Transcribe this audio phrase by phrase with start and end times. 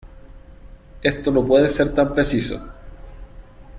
[1.03, 2.59] esto no puede ser tan preciso.